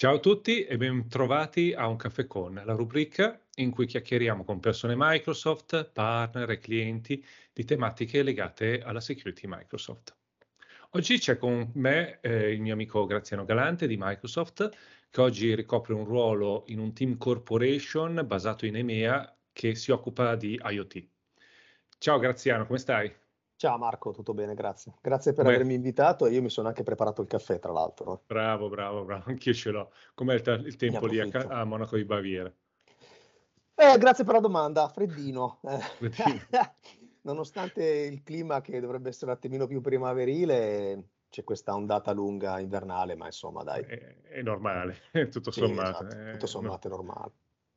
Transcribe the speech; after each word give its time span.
Ciao 0.00 0.14
a 0.14 0.18
tutti 0.18 0.64
e 0.64 0.78
bentrovati 0.78 1.74
a 1.74 1.86
Un 1.86 1.96
Caffè 1.96 2.26
Con, 2.26 2.58
la 2.64 2.72
rubrica 2.72 3.38
in 3.56 3.70
cui 3.70 3.84
chiacchieriamo 3.84 4.44
con 4.44 4.58
persone 4.58 4.94
Microsoft, 4.96 5.90
partner 5.92 6.48
e 6.48 6.58
clienti 6.58 7.22
di 7.52 7.66
tematiche 7.66 8.22
legate 8.22 8.80
alla 8.80 9.02
security 9.02 9.46
Microsoft. 9.46 10.16
Oggi 10.92 11.18
c'è 11.18 11.36
con 11.36 11.70
me 11.74 12.18
eh, 12.22 12.50
il 12.50 12.62
mio 12.62 12.72
amico 12.72 13.04
Graziano 13.04 13.44
Galante 13.44 13.86
di 13.86 13.98
Microsoft, 13.98 14.70
che 15.10 15.20
oggi 15.20 15.54
ricopre 15.54 15.92
un 15.92 16.06
ruolo 16.06 16.64
in 16.68 16.78
un 16.78 16.94
team 16.94 17.18
corporation 17.18 18.22
basato 18.26 18.64
in 18.64 18.76
EMEA 18.76 19.36
che 19.52 19.74
si 19.74 19.90
occupa 19.90 20.34
di 20.34 20.58
IoT. 20.64 21.08
Ciao 21.98 22.18
Graziano, 22.18 22.64
come 22.64 22.78
stai? 22.78 23.19
Ciao 23.60 23.76
Marco, 23.76 24.10
tutto 24.12 24.32
bene, 24.32 24.54
grazie. 24.54 24.94
Grazie 25.02 25.34
per 25.34 25.44
Beh. 25.44 25.52
avermi 25.52 25.74
invitato 25.74 26.24
e 26.24 26.30
io 26.30 26.40
mi 26.40 26.48
sono 26.48 26.68
anche 26.68 26.82
preparato 26.82 27.20
il 27.20 27.28
caffè, 27.28 27.58
tra 27.58 27.72
l'altro. 27.72 28.22
Bravo, 28.26 28.70
bravo, 28.70 29.04
bravo, 29.04 29.24
anch'io 29.28 29.52
ce 29.52 29.70
l'ho. 29.70 29.92
Com'è 30.14 30.32
il, 30.32 30.62
il 30.64 30.76
tempo 30.76 31.04
lì 31.04 31.20
a, 31.20 31.28
a, 31.28 31.64
Monaco 31.64 31.96
di 31.96 32.06
Baviera? 32.06 32.50
Eh, 33.74 33.98
grazie 33.98 34.24
per 34.24 34.32
la 34.32 34.40
domanda, 34.40 34.88
freddino. 34.88 35.60
Eh, 35.64 35.76
freddino. 35.76 36.46
Nonostante 37.20 37.84
il 37.84 38.22
clima 38.22 38.62
che 38.62 38.80
dovrebbe 38.80 39.10
essere 39.10 39.30
un 39.30 39.36
attimino 39.36 39.66
più 39.66 39.82
primaverile, 39.82 41.08
c'è 41.28 41.44
questa 41.44 41.74
ondata 41.74 42.12
lunga 42.12 42.60
invernale, 42.60 43.14
ma 43.14 43.26
insomma 43.26 43.62
dai. 43.62 43.82
È, 43.82 44.22
è 44.22 44.40
normale, 44.40 45.00
tutto 45.30 45.50
sì, 45.50 45.60
sommato. 45.60 46.06
Esatto, 46.06 46.30
tutto 46.30 46.46
sommato 46.46 46.86
è 46.86 46.90
normale. 46.90 47.32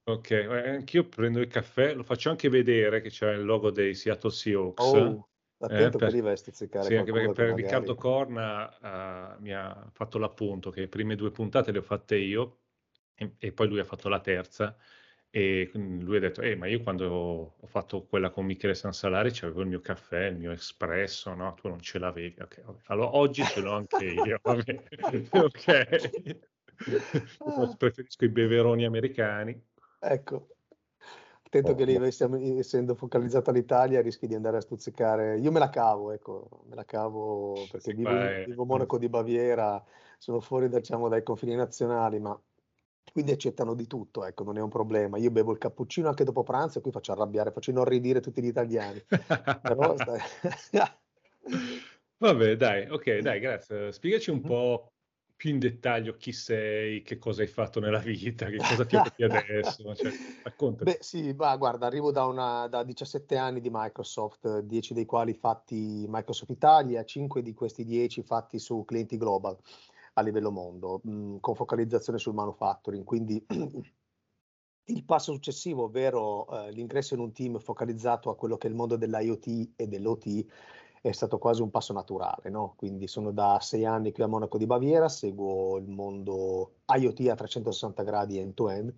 Ok, 0.06 0.31
eh, 0.31 0.70
anch'io 0.70 1.09
prendo 1.09 1.42
il 1.42 1.47
caffè, 1.47 1.94
lo 1.94 2.03
faccio 2.03 2.30
anche 2.30 2.47
vedere 2.47 3.02
che 3.02 3.09
c'è 3.09 3.34
il 3.34 3.44
logo 3.44 3.70
dei 3.70 3.94
Seattle 3.94 4.31
Seahawks. 4.31 4.81
Oh. 4.81 5.28
Attento 5.64 5.97
eh, 5.97 6.00
per, 6.00 6.22
che 6.22 6.30
a 6.30 6.36
stuzzicare 6.36 6.86
sì, 6.86 6.95
anche 6.95 7.11
perché 7.11 7.31
per 7.31 7.45
magari... 7.45 7.61
Riccardo 7.61 7.95
Corna 7.95 9.36
uh, 9.38 9.42
mi 9.42 9.53
ha 9.53 9.89
fatto 9.92 10.17
l'appunto 10.17 10.69
che 10.72 10.81
le 10.81 10.88
prime 10.88 11.16
due 11.16 11.31
puntate 11.31 11.72
le 11.72 11.78
ho 11.78 11.83
fatte 11.83 12.17
io 12.17 12.59
e, 13.16 13.36
e, 13.38 13.52
poi 13.53 13.67
lui 13.69 13.80
ha 13.80 13.86
fatto 13.86 14.09
la 14.09 14.19
terza 14.19 14.75
e 15.30 15.72
lui 15.73 16.17
ha 16.17 16.19
detto 16.19 16.41
eh, 16.41 16.56
ma 16.56 16.67
io 16.67 16.81
quando 16.81 17.56
ho 17.59 17.66
fatto 17.66 18.03
quella 18.03 18.30
con 18.30 18.45
Michele 18.45 18.75
Sansalari 18.75 19.31
c'avevo 19.31 19.61
il 19.61 19.67
mio 19.67 19.80
caffè, 19.80 20.25
il 20.25 20.38
mio 20.38 20.52
espresso 20.52 21.34
no? 21.34 21.53
tu 21.53 21.69
non 21.69 21.80
ce 21.80 21.97
l'avevi. 21.97 22.36
Ok, 22.39 22.61
allora 22.88 23.16
oggi 23.16 23.44
ce 23.44 23.61
l'ho 23.61 23.73
anche 23.73 24.06
io 24.06 24.39
ok. 24.44 26.39
Preferisco 27.78 28.25
i 28.25 28.30
beveroni 28.30 28.86
americani. 28.86 29.59
Ecco 30.00 30.53
attento 31.59 31.76
che 31.76 31.86
lì 31.86 32.12
stiamo, 32.12 32.38
essendo 32.58 32.96
focalizzato 32.96 33.52
all'Italia 33.52 34.02
rischi 34.02 34.28
di 34.28 34.36
andare 34.36 34.58
a 34.58 34.62
stuzzicare. 34.62 35.38
Io 35.38 35.52
me 35.52 35.59
la 35.59 35.70
cavo, 35.70 36.12
ecco, 36.12 36.64
me 36.68 36.76
la 36.76 36.86
cavo 36.86 37.54
perché 37.72 37.92
sì, 37.92 37.94
vivo, 37.94 38.09
è... 38.09 38.44
vivo 38.46 38.66
Monaco 38.66 38.98
di 38.98 39.08
Baviera, 39.08 39.84
sono 40.18 40.40
fuori 40.40 40.68
diciamo, 40.70 41.08
dai 41.08 41.24
confini 41.24 41.56
nazionali, 41.56 42.20
ma 42.20 42.40
quindi 43.12 43.31
accettano 43.31 43.76
di 43.76 43.86
tutto, 43.86 44.26
ecco, 44.26 44.44
non 44.44 44.58
è 44.58 44.62
un 44.62 44.70
problema. 44.70 45.18
Io 45.18 45.30
bevo 45.30 45.52
il 45.52 45.59
cappuccino 45.59 46.08
anche 46.08 46.24
dopo 46.24 46.44
pranzo 46.44 46.80
e 46.80 46.81
qui 46.81 46.92
faccio 46.92 47.12
arrabbiare, 47.12 47.52
faccio 47.52 47.70
inorridire 47.70 48.20
tutti 48.20 48.42
gli 48.42 48.48
italiani. 48.48 49.04
Però. 49.62 49.96
Vabbè, 52.18 52.56
dai, 52.56 52.90
ok, 52.90 53.18
dai, 53.20 53.40
grazie. 53.40 53.92
Spiegaci 53.92 54.31
un 54.31 54.42
po' 54.42 54.93
più 55.44 55.52
in 55.52 55.60
dettaglio 55.60 56.16
chi 56.16 56.32
sei, 56.32 57.02
che 57.02 57.18
cosa 57.18 57.42
hai 57.42 57.50
fatto 57.50 57.82
nella 57.82 58.00
vita, 58.00 58.46
che 58.46 58.56
cosa 58.56 58.86
ti 58.86 58.96
occupi 58.96 59.24
adesso. 59.28 59.94
Cioè, 59.94 60.10
raccontami. 60.42 60.90
Beh, 60.90 61.00
sì, 61.02 61.34
ma 61.34 61.54
guarda, 61.58 61.86
arrivo 61.86 62.14
da, 62.14 62.24
una, 62.28 62.68
da 62.68 62.82
17 62.82 63.36
anni 63.36 63.59
di 63.59 63.68
Microsoft, 63.70 64.59
10 64.59 64.94
dei 64.94 65.06
quali 65.06 65.34
fatti 65.34 66.06
Microsoft 66.08 66.50
Italia, 66.52 67.03
5 67.03 67.42
di 67.42 67.53
questi 67.53 67.84
10 67.84 68.24
fatti 68.24 68.58
su 68.58 68.86
clienti 68.86 69.18
global 69.18 69.58
a 70.14 70.22
livello 70.22 70.50
mondo, 70.50 71.02
mh, 71.03 71.12
mm, 71.12 71.36
con 71.42 71.56
focalizzazione 71.56 72.20
sul 72.20 72.34
manufacturing. 72.34 73.03
Quindi 73.03 73.46
il 74.86 75.03
passo 75.03 75.34
successivo, 75.34 75.84
ovvero 75.84 76.48
eh, 76.48 76.72
l'ingresso 76.72 77.16
in 77.16 77.20
un 77.20 77.34
team 77.34 77.59
focalizzato 77.59 78.30
a 78.30 78.38
quello 78.38 78.56
che 78.56 78.68
è 78.68 78.70
il 78.70 78.78
mondo 78.78 78.96
dell'IoT 78.96 79.72
e 79.76 79.88
dell'OT, 79.88 80.46
è 81.09 81.12
stato 81.12 81.38
quasi 81.38 81.62
un 81.62 81.69
passo 81.69 81.91
naturale, 81.91 82.50
no? 82.50 82.75
Quindi 82.78 83.08
sono 83.08 83.31
da 83.31 83.59
sei 83.59 83.84
anni 83.84 84.14
qui 84.14 84.24
a 84.24 84.28
Monaco 84.28 84.58
di 84.58 84.66
Baviera, 84.66 85.09
seguo 85.09 85.78
il 85.78 85.90
mondo 85.90 86.75
IoT 86.88 87.28
a 87.28 87.36
360 87.36 88.03
gradi 88.03 88.38
end-to-end, 88.38 88.94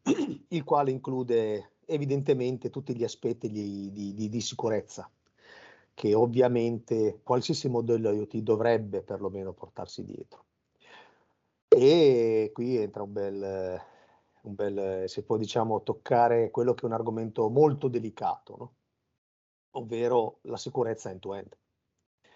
il 0.48 0.64
quale 0.64 0.90
include 0.90 1.72
evidentemente 1.84 2.70
tutti 2.70 2.96
gli 2.96 3.04
aspetti 3.04 3.50
di, 3.50 3.92
di, 3.92 4.14
di, 4.14 4.30
di 4.30 4.40
sicurezza 4.40 5.10
che 5.92 6.14
ovviamente 6.14 7.20
qualsiasi 7.22 7.68
modello 7.68 8.10
IoT 8.10 8.38
dovrebbe 8.38 9.02
perlomeno 9.02 9.52
portarsi 9.52 10.02
dietro. 10.02 10.44
E 11.68 12.50
qui 12.54 12.78
entra 12.78 13.02
un 13.02 13.12
bel, 13.12 13.80
un 14.42 14.54
bel 14.54 15.04
se 15.10 15.22
può 15.24 15.36
diciamo, 15.36 15.82
toccare 15.82 16.50
quello 16.50 16.72
che 16.72 16.84
è 16.84 16.86
un 16.86 16.94
argomento 16.94 17.50
molto 17.50 17.88
delicato, 17.88 18.56
no? 18.56 18.74
Ovvero 19.72 20.38
la 20.42 20.56
sicurezza 20.56 21.10
end-to-end, 21.10 21.56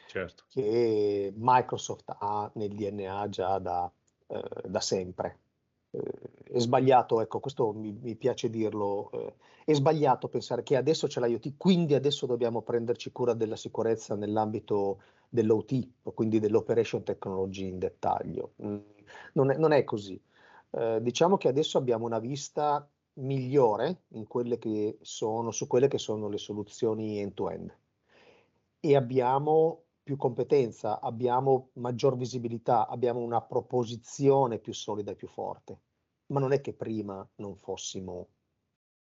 certo. 0.07 0.45
che 0.49 1.33
Microsoft 1.35 2.15
ha 2.19 2.51
nel 2.55 2.75
DNA 2.75 3.29
già 3.29 3.59
da, 3.59 3.91
eh, 4.27 4.43
da 4.65 4.81
sempre. 4.81 5.39
Eh, 5.91 6.53
è 6.53 6.59
sbagliato, 6.59 7.21
ecco, 7.21 7.41
questo 7.41 7.73
mi, 7.73 7.93
mi 7.93 8.15
piace 8.15 8.51
dirlo, 8.51 9.11
eh, 9.13 9.35
è 9.65 9.73
sbagliato 9.73 10.29
pensare 10.29 10.63
che 10.63 10.77
adesso 10.77 11.07
c'è 11.07 11.21
l'IoT, 11.21 11.55
quindi 11.57 11.95
adesso 11.95 12.27
dobbiamo 12.27 12.63
prenderci 12.63 13.13
cura 13.13 13.33
della 13.33 13.57
sicurezza 13.57 14.15
nell'ambito 14.15 15.01
dell'OT, 15.29 15.89
quindi 16.15 16.39
dell'operation 16.39 17.03
technology 17.03 17.69
in 17.69 17.79
dettaglio. 17.79 18.53
Mm, 18.63 18.77
non, 19.33 19.51
è, 19.51 19.57
non, 19.57 19.73
è, 19.73 19.83
così. 19.85 20.21
Eh, 20.71 20.99
diciamo 21.01 21.37
che 21.37 21.49
adesso 21.49 21.79
abbiamo 21.79 22.05
una 22.05 22.19
vista 22.19 22.89
migliore 23.15 24.05
in 24.09 24.27
quelle 24.27 24.59
che 24.59 24.99
sono, 25.03 25.51
su 25.51 25.67
quelle 25.67 25.89
che 25.89 25.99
sono 25.99 26.29
le 26.29 26.39
soluzioni 26.39 27.19
end-to-end 27.19 27.77
e 28.81 28.97
abbiamo 28.97 29.85
più 30.03 30.17
competenza, 30.17 31.01
abbiamo 31.01 31.71
maggior 31.75 32.17
visibilità, 32.17 32.87
abbiamo 32.87 33.21
una 33.21 33.41
proposizione 33.41 34.59
più 34.59 34.75
solida 34.75 35.13
e 35.13 35.17
più 35.17 35.29
forte. 35.29 35.81
Ma 36.27 36.41
non 36.41 36.53
è 36.53 36.61
che 36.61 36.75
prima 36.75 37.27
non 37.37 37.57
fossimo 37.57 38.29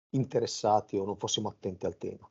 interessati 0.10 0.98
o 0.98 1.06
non 1.06 1.18
fossimo 1.18 1.50
attenti 1.50 1.88
al 1.88 1.98
tema. 1.98 2.30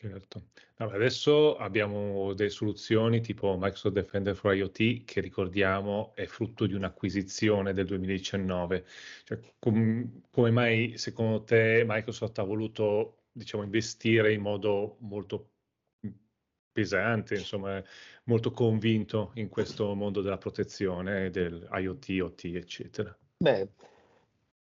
Certo. 0.00 0.50
Allora, 0.76 0.94
adesso 0.94 1.56
abbiamo 1.56 2.32
delle 2.32 2.50
soluzioni 2.50 3.20
tipo 3.20 3.56
Microsoft 3.58 3.96
Defender 3.96 4.36
for 4.36 4.54
IoT 4.54 5.02
che 5.04 5.20
ricordiamo 5.20 6.12
è 6.14 6.24
frutto 6.26 6.66
di 6.66 6.74
un'acquisizione 6.74 7.72
del 7.72 7.86
2019. 7.86 8.86
Cioè, 9.24 9.40
com- 9.58 10.22
come 10.30 10.50
mai 10.52 10.96
secondo 10.98 11.42
te 11.42 11.82
Microsoft 11.84 12.38
ha 12.38 12.44
voluto 12.44 13.22
diciamo, 13.32 13.64
investire 13.64 14.32
in 14.32 14.40
modo 14.40 14.98
molto 15.00 15.50
pesante, 16.70 17.34
insomma, 17.34 17.82
molto 18.26 18.52
convinto 18.52 19.32
in 19.34 19.48
questo 19.48 19.96
mondo 19.96 20.20
della 20.20 20.38
protezione, 20.38 21.30
del 21.30 21.68
IoT, 21.72 22.20
OT, 22.22 22.44
eccetera? 22.54 23.18
Beh, 23.38 23.68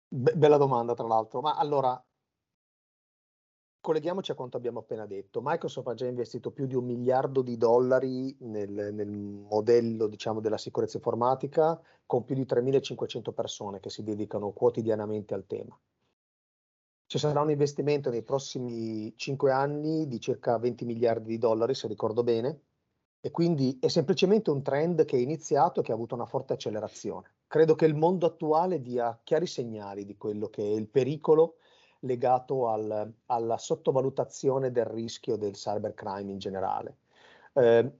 be- 0.06 0.34
bella 0.36 0.58
domanda 0.58 0.94
tra 0.94 1.08
l'altro, 1.08 1.40
ma 1.40 1.56
allora 1.56 2.00
colleghiamoci 3.84 4.30
a 4.30 4.34
quanto 4.34 4.56
abbiamo 4.56 4.78
appena 4.78 5.04
detto. 5.04 5.42
Microsoft 5.42 5.88
ha 5.88 5.92
già 5.94 6.06
investito 6.06 6.50
più 6.50 6.64
di 6.64 6.74
un 6.74 6.86
miliardo 6.86 7.42
di 7.42 7.58
dollari 7.58 8.34
nel, 8.40 8.94
nel 8.94 9.10
modello 9.10 10.06
diciamo, 10.06 10.40
della 10.40 10.56
sicurezza 10.56 10.96
informatica, 10.96 11.78
con 12.06 12.24
più 12.24 12.34
di 12.34 12.46
3.500 12.46 13.34
persone 13.34 13.80
che 13.80 13.90
si 13.90 14.02
dedicano 14.02 14.52
quotidianamente 14.52 15.34
al 15.34 15.44
tema. 15.46 15.78
Ci 17.04 17.18
sarà 17.18 17.42
un 17.42 17.50
investimento 17.50 18.08
nei 18.08 18.22
prossimi 18.22 19.12
5 19.14 19.52
anni 19.52 20.08
di 20.08 20.18
circa 20.18 20.56
20 20.56 20.86
miliardi 20.86 21.28
di 21.28 21.38
dollari, 21.38 21.74
se 21.74 21.86
ricordo 21.86 22.22
bene, 22.22 22.60
e 23.20 23.30
quindi 23.30 23.76
è 23.82 23.88
semplicemente 23.88 24.48
un 24.48 24.62
trend 24.62 25.04
che 25.04 25.18
è 25.18 25.20
iniziato 25.20 25.80
e 25.80 25.82
che 25.82 25.92
ha 25.92 25.94
avuto 25.94 26.14
una 26.14 26.24
forte 26.24 26.54
accelerazione. 26.54 27.34
Credo 27.46 27.74
che 27.74 27.84
il 27.84 27.94
mondo 27.94 28.24
attuale 28.24 28.80
dia 28.80 29.20
chiari 29.22 29.46
segnali 29.46 30.06
di 30.06 30.16
quello 30.16 30.48
che 30.48 30.62
è 30.62 30.74
il 30.74 30.88
pericolo 30.88 31.56
legato 32.04 32.68
al, 32.68 33.12
alla 33.26 33.58
sottovalutazione 33.58 34.70
del 34.70 34.86
rischio 34.86 35.36
del 35.36 35.52
cybercrime 35.52 36.30
in 36.30 36.38
generale. 36.38 36.98
Eh, 37.52 37.98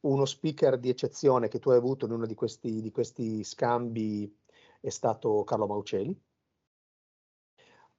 uno 0.00 0.24
speaker 0.24 0.78
di 0.78 0.88
eccezione 0.88 1.48
che 1.48 1.58
tu 1.58 1.70
hai 1.70 1.78
avuto 1.78 2.06
in 2.06 2.12
uno 2.12 2.26
di 2.26 2.34
questi, 2.34 2.80
di 2.80 2.90
questi 2.90 3.42
scambi 3.42 4.32
è 4.80 4.88
stato 4.88 5.42
Carlo 5.44 5.66
Mauceli 5.66 6.18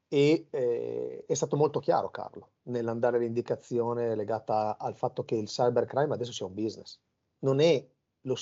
e 0.10 0.48
eh, 0.50 1.26
è 1.28 1.34
stato 1.34 1.58
molto 1.58 1.80
chiaro 1.80 2.10
Carlo 2.10 2.52
nell'andare 2.64 3.18
all'indicazione 3.18 4.16
legata 4.16 4.78
al 4.78 4.96
fatto 4.96 5.26
che 5.26 5.36
il 5.36 5.48
cybercrime 5.48 6.14
adesso 6.14 6.32
sia 6.32 6.46
un 6.46 6.54
business. 6.54 7.00
Non 7.40 7.60
è 7.60 7.86
lo, 8.22 8.36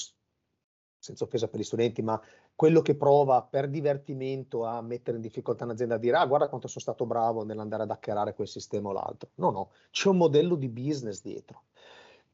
senza 1.00 1.24
offesa 1.24 1.48
per 1.48 1.60
gli 1.60 1.63
studenti, 1.63 2.01
ma 2.01 2.22
quello 2.56 2.81
che 2.81 2.96
prova 2.96 3.42
per 3.44 3.69
divertimento 3.69 4.63
a 4.66 4.81
mettere 4.81 5.18
in 5.18 5.22
difficoltà 5.22 5.66
un'azienda 5.66 5.96
a 5.96 5.98
dire 5.98 6.16
ah 6.16 6.25
guarda 6.25 6.48
quanto 6.48 6.68
sono 6.68 6.81
stato 6.81 7.06
bravo 7.06 7.44
nell'andare 7.44 7.84
ad 7.84 7.92
hackerare 7.92 8.34
quel 8.34 8.48
sistema 8.48 8.90
o 8.90 8.92
l'altro. 8.94 9.30
No, 9.36 9.50
no, 9.52 9.72
c'è 9.92 10.10
un 10.10 10.18
modello 10.18 10.56
di 10.56 10.69
business 10.69 11.22
dietro. 11.22 11.63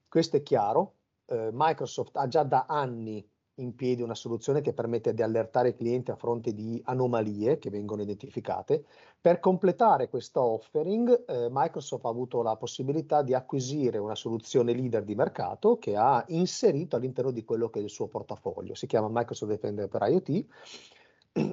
Questo 0.07 0.37
è 0.37 0.43
chiaro. 0.43 0.95
Eh, 1.25 1.49
Microsoft 1.51 2.17
ha 2.17 2.27
già 2.27 2.43
da 2.43 2.65
anni 2.67 3.27
in 3.55 3.75
piedi 3.75 4.01
una 4.01 4.15
soluzione 4.15 4.61
che 4.61 4.73
permette 4.73 5.13
di 5.13 5.21
allertare 5.21 5.69
i 5.69 5.75
clienti 5.75 6.11
a 6.11 6.15
fronte 6.15 6.53
di 6.53 6.81
anomalie 6.85 7.59
che 7.59 7.69
vengono 7.69 8.01
identificate. 8.01 8.85
Per 9.19 9.39
completare 9.39 10.09
questo 10.09 10.41
offering, 10.41 11.25
eh, 11.27 11.47
Microsoft 11.51 12.05
ha 12.05 12.09
avuto 12.09 12.41
la 12.41 12.55
possibilità 12.55 13.21
di 13.21 13.33
acquisire 13.33 13.97
una 13.97 14.15
soluzione 14.15 14.73
leader 14.73 15.03
di 15.03 15.15
mercato 15.15 15.77
che 15.77 15.95
ha 15.95 16.23
inserito 16.29 16.95
all'interno 16.95 17.31
di 17.31 17.43
quello 17.43 17.69
che 17.69 17.79
è 17.79 17.83
il 17.83 17.89
suo 17.89 18.07
portafoglio. 18.07 18.73
Si 18.73 18.87
chiama 18.87 19.07
Microsoft 19.09 19.51
Defender 19.51 19.87
per 19.87 20.01
IoT 20.03 20.45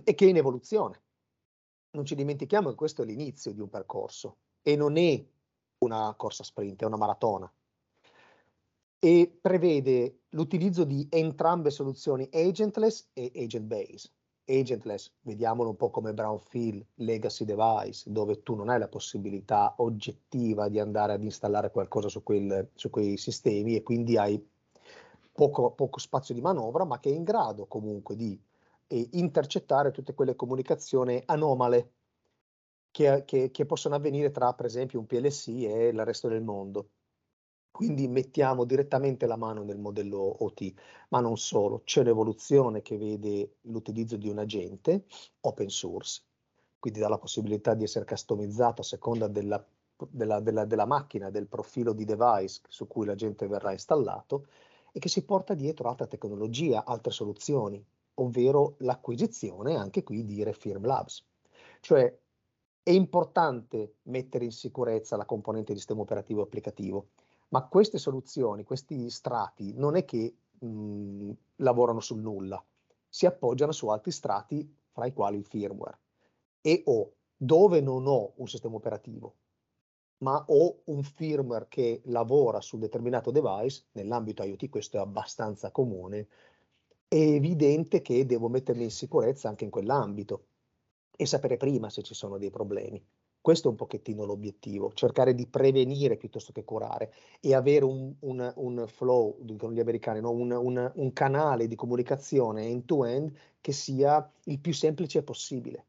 e 0.04 0.14
che 0.14 0.24
è 0.24 0.28
in 0.28 0.36
evoluzione. 0.36 1.02
Non 1.90 2.04
ci 2.04 2.14
dimentichiamo 2.14 2.70
che 2.70 2.74
questo 2.74 3.02
è 3.02 3.04
l'inizio 3.04 3.52
di 3.52 3.60
un 3.60 3.68
percorso 3.68 4.36
e 4.62 4.76
non 4.76 4.96
è 4.96 5.24
una 5.78 6.14
corsa 6.16 6.44
sprint, 6.44 6.82
è 6.82 6.86
una 6.86 6.96
maratona 6.96 7.50
e 8.98 9.38
prevede 9.40 10.22
l'utilizzo 10.30 10.84
di 10.84 11.06
entrambe 11.10 11.70
soluzioni 11.70 12.28
agentless 12.32 13.08
e 13.12 13.30
agent 13.34 13.64
based. 13.64 14.10
Agentless, 14.44 15.12
vediamolo 15.20 15.68
un 15.70 15.76
po' 15.76 15.90
come 15.90 16.14
brownfield 16.14 16.84
legacy 16.94 17.44
device, 17.44 18.10
dove 18.10 18.42
tu 18.42 18.54
non 18.54 18.70
hai 18.70 18.78
la 18.78 18.88
possibilità 18.88 19.74
oggettiva 19.78 20.68
di 20.68 20.78
andare 20.78 21.12
ad 21.12 21.22
installare 21.22 21.70
qualcosa 21.70 22.08
su, 22.08 22.22
quel, 22.22 22.70
su 22.74 22.88
quei 22.88 23.18
sistemi 23.18 23.76
e 23.76 23.82
quindi 23.82 24.16
hai 24.16 24.42
poco, 25.32 25.70
poco, 25.72 25.98
spazio 25.98 26.34
di 26.34 26.40
manovra, 26.40 26.84
ma 26.84 26.98
che 26.98 27.10
è 27.10 27.14
in 27.14 27.24
grado 27.24 27.66
comunque 27.66 28.16
di 28.16 28.40
eh, 28.86 29.08
intercettare 29.12 29.90
tutte 29.90 30.14
quelle 30.14 30.34
comunicazioni 30.34 31.22
anomale 31.26 31.92
che, 32.90 33.24
che, 33.26 33.50
che 33.50 33.66
possono 33.66 33.96
avvenire 33.96 34.30
tra, 34.30 34.54
per 34.54 34.64
esempio, 34.64 34.98
un 34.98 35.06
PLC 35.06 35.48
e 35.48 35.88
il 35.88 36.04
resto 36.04 36.26
del 36.26 36.42
mondo. 36.42 36.88
Quindi 37.78 38.08
mettiamo 38.08 38.64
direttamente 38.64 39.24
la 39.24 39.36
mano 39.36 39.62
nel 39.62 39.78
modello 39.78 40.18
OT, 40.18 40.72
ma 41.10 41.20
non 41.20 41.36
solo, 41.36 41.82
c'è 41.84 42.00
un'evoluzione 42.00 42.82
che 42.82 42.98
vede 42.98 43.58
l'utilizzo 43.70 44.16
di 44.16 44.28
un 44.28 44.38
agente 44.38 45.04
open 45.42 45.68
source, 45.68 46.22
quindi 46.80 46.98
dà 46.98 47.06
la 47.08 47.18
possibilità 47.18 47.74
di 47.74 47.84
essere 47.84 48.04
customizzato 48.04 48.80
a 48.80 48.84
seconda 48.84 49.28
della, 49.28 49.64
della, 50.10 50.40
della, 50.40 50.64
della 50.64 50.86
macchina, 50.86 51.30
del 51.30 51.46
profilo 51.46 51.92
di 51.92 52.04
device 52.04 52.62
su 52.66 52.88
cui 52.88 53.06
l'agente 53.06 53.46
verrà 53.46 53.70
installato 53.70 54.48
e 54.90 54.98
che 54.98 55.08
si 55.08 55.24
porta 55.24 55.54
dietro 55.54 55.88
altra 55.88 56.08
tecnologia, 56.08 56.84
altre 56.84 57.12
soluzioni, 57.12 57.80
ovvero 58.14 58.74
l'acquisizione 58.78 59.76
anche 59.76 60.02
qui 60.02 60.24
di 60.24 60.42
Refirm 60.42 60.84
Labs. 60.84 61.24
Cioè 61.78 62.12
è 62.82 62.90
importante 62.90 63.98
mettere 64.06 64.46
in 64.46 64.50
sicurezza 64.50 65.16
la 65.16 65.24
componente 65.24 65.72
di 65.72 65.78
sistema 65.78 66.00
operativo 66.00 66.42
applicativo 66.42 67.10
ma 67.48 67.66
queste 67.66 67.98
soluzioni, 67.98 68.64
questi 68.64 69.10
strati, 69.10 69.72
non 69.74 69.96
è 69.96 70.04
che 70.04 70.34
mh, 70.58 71.30
lavorano 71.56 72.00
sul 72.00 72.20
nulla, 72.20 72.62
si 73.08 73.26
appoggiano 73.26 73.72
su 73.72 73.88
altri 73.88 74.10
strati, 74.10 74.76
fra 74.90 75.06
i 75.06 75.12
quali 75.12 75.38
il 75.38 75.44
firmware. 75.44 75.98
E 76.60 76.82
o 76.86 77.14
dove 77.36 77.80
non 77.80 78.06
ho 78.06 78.32
un 78.36 78.48
sistema 78.48 78.76
operativo, 78.76 79.36
ma 80.18 80.44
ho 80.48 80.80
un 80.86 81.02
firmware 81.02 81.68
che 81.68 82.02
lavora 82.06 82.60
su 82.60 82.74
un 82.74 82.82
determinato 82.82 83.30
device, 83.30 83.86
nell'ambito 83.92 84.42
IoT 84.42 84.68
questo 84.68 84.96
è 84.96 85.00
abbastanza 85.00 85.70
comune, 85.70 86.28
è 87.06 87.14
evidente 87.16 88.02
che 88.02 88.26
devo 88.26 88.48
mettermi 88.48 88.84
in 88.84 88.90
sicurezza 88.90 89.48
anche 89.48 89.64
in 89.64 89.70
quell'ambito 89.70 90.46
e 91.16 91.26
sapere 91.26 91.56
prima 91.56 91.88
se 91.90 92.02
ci 92.02 92.14
sono 92.14 92.38
dei 92.38 92.50
problemi. 92.50 93.02
Questo 93.48 93.68
è 93.68 93.70
un 93.70 93.78
pochettino 93.78 94.26
l'obiettivo, 94.26 94.92
cercare 94.92 95.34
di 95.34 95.46
prevenire 95.46 96.18
piuttosto 96.18 96.52
che 96.52 96.64
curare 96.64 97.14
e 97.40 97.54
avere 97.54 97.86
un, 97.86 98.14
un, 98.18 98.52
un 98.56 98.84
flow, 98.86 99.38
dicono 99.40 99.72
gli 99.72 99.80
americani, 99.80 100.20
no? 100.20 100.32
un, 100.32 100.92
un, 100.94 101.12
canale 101.14 101.66
di 101.66 101.74
comunicazione 101.74 102.66
end-to-end 102.66 103.32
che 103.62 103.72
sia 103.72 104.30
il 104.44 104.58
più 104.58 104.74
semplice 104.74 105.22
possibile. 105.22 105.86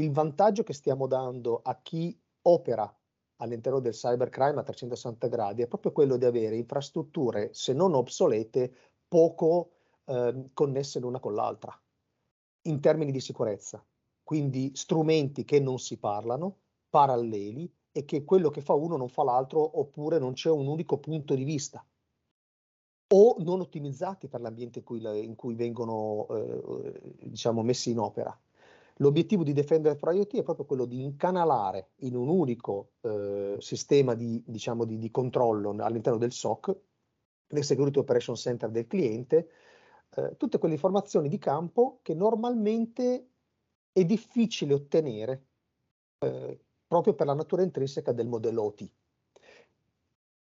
Il 0.00 0.10
vantaggio 0.10 0.64
che 0.64 0.72
stiamo 0.72 1.06
dando 1.06 1.60
a 1.62 1.78
chi 1.80 2.20
opera 2.42 2.92
all'interno 3.36 3.78
del 3.78 3.92
cybercrime 3.92 4.58
a 4.58 4.64
360 4.64 5.28
gradi 5.28 5.62
è 5.62 5.68
proprio 5.68 5.92
quello 5.92 6.16
di 6.16 6.24
avere 6.24 6.56
infrastrutture, 6.56 7.50
se 7.52 7.74
non 7.74 7.94
obsolete, 7.94 8.74
poco 9.06 9.70
eh, 10.06 10.50
connesse 10.52 10.98
l'una 10.98 11.20
con 11.20 11.32
l'altra 11.32 11.80
in 12.62 12.80
termini 12.80 13.12
di 13.12 13.20
sicurezza 13.20 13.80
quindi 14.26 14.72
strumenti 14.74 15.44
che 15.44 15.60
non 15.60 15.78
si 15.78 15.98
parlano, 15.98 16.56
paralleli 16.90 17.72
e 17.92 18.04
che 18.04 18.24
quello 18.24 18.50
che 18.50 18.60
fa 18.60 18.72
uno 18.72 18.96
non 18.96 19.08
fa 19.08 19.22
l'altro 19.22 19.78
oppure 19.78 20.18
non 20.18 20.32
c'è 20.32 20.50
un 20.50 20.66
unico 20.66 20.98
punto 20.98 21.32
di 21.36 21.44
vista 21.44 21.86
o 23.14 23.36
non 23.38 23.60
ottimizzati 23.60 24.26
per 24.26 24.40
l'ambiente 24.40 24.80
in 24.80 24.84
cui, 24.84 25.00
in 25.24 25.36
cui 25.36 25.54
vengono 25.54 26.26
eh, 26.30 27.14
diciamo, 27.22 27.62
messi 27.62 27.92
in 27.92 28.00
opera. 28.00 28.36
L'obiettivo 28.96 29.44
di 29.44 29.52
Defender 29.52 29.96
for 29.96 30.12
IoT 30.12 30.38
è 30.38 30.42
proprio 30.42 30.66
quello 30.66 30.86
di 30.86 31.04
incanalare 31.04 31.90
in 31.98 32.16
un 32.16 32.26
unico 32.26 32.94
eh, 33.02 33.54
sistema 33.60 34.14
di, 34.14 34.42
diciamo, 34.44 34.84
di, 34.84 34.98
di, 34.98 35.10
controllo 35.12 35.70
all'interno 35.78 36.18
del 36.18 36.32
SOC, 36.32 36.76
del 37.46 37.62
Security 37.62 38.00
Operation 38.00 38.34
Center 38.34 38.70
del 38.70 38.88
cliente, 38.88 39.50
eh, 40.16 40.36
tutte 40.36 40.58
quelle 40.58 40.74
informazioni 40.74 41.28
di 41.28 41.38
campo 41.38 42.00
che 42.02 42.12
normalmente 42.12 43.28
è 43.96 44.04
difficile 44.04 44.74
ottenere 44.74 45.46
eh, 46.18 46.60
proprio 46.86 47.14
per 47.14 47.24
la 47.24 47.32
natura 47.32 47.62
intrinseca 47.62 48.12
del 48.12 48.28
modello 48.28 48.64
OT. 48.64 48.90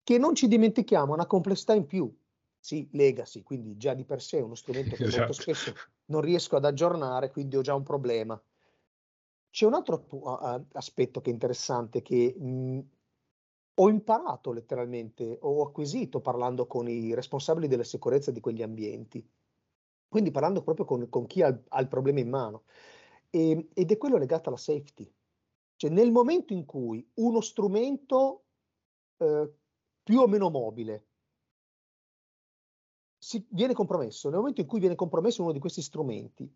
Che 0.02 0.18
non 0.18 0.34
ci 0.34 0.48
dimentichiamo, 0.48 1.12
una 1.12 1.26
complessità 1.26 1.74
in 1.74 1.84
più. 1.84 2.10
Sì, 2.58 2.88
legacy, 2.92 3.42
quindi 3.42 3.76
già 3.76 3.92
di 3.92 4.04
per 4.04 4.22
sé 4.22 4.38
è 4.38 4.40
uno 4.40 4.54
strumento 4.54 4.96
che 4.96 5.04
esatto. 5.04 5.18
molto 5.18 5.34
spesso 5.34 5.74
non 6.06 6.22
riesco 6.22 6.56
ad 6.56 6.64
aggiornare, 6.64 7.30
quindi 7.30 7.56
ho 7.56 7.60
già 7.60 7.74
un 7.74 7.82
problema. 7.82 8.42
C'è 9.50 9.66
un 9.66 9.74
altro 9.74 10.06
aspetto 10.72 11.20
che 11.20 11.28
è 11.28 11.32
interessante 11.34 12.00
che 12.00 12.34
mh, 12.34 12.80
ho 13.74 13.88
imparato 13.90 14.52
letteralmente, 14.52 15.36
ho 15.42 15.60
acquisito 15.60 16.20
parlando 16.22 16.66
con 16.66 16.88
i 16.88 17.12
responsabili 17.14 17.68
della 17.68 17.84
sicurezza 17.84 18.30
di 18.30 18.40
quegli 18.40 18.62
ambienti, 18.62 19.22
quindi 20.08 20.30
parlando 20.30 20.62
proprio 20.62 20.86
con, 20.86 21.10
con 21.10 21.26
chi 21.26 21.42
ha, 21.42 21.54
ha 21.68 21.80
il 21.82 21.88
problema 21.88 22.20
in 22.20 22.30
mano. 22.30 22.62
E, 23.34 23.50
ehm, 23.50 23.68
ed 23.74 23.90
è 23.90 23.98
quello 23.98 24.16
legato 24.16 24.48
alla 24.48 24.58
safety. 24.58 25.12
Cioè 25.76 25.90
nel 25.90 26.12
momento 26.12 26.52
in 26.52 26.64
cui 26.64 27.06
uno 27.14 27.40
strumento 27.40 28.44
eh, 29.16 29.52
più 30.02 30.20
o 30.20 30.28
meno 30.28 30.50
mobile 30.50 31.06
si, 33.18 33.44
viene 33.50 33.72
compromesso, 33.72 34.28
nel 34.28 34.38
momento 34.38 34.60
in 34.60 34.66
cui 34.66 34.78
viene 34.78 34.94
compromesso 34.94 35.42
uno 35.42 35.52
di 35.52 35.58
questi 35.58 35.82
strumenti 35.82 36.48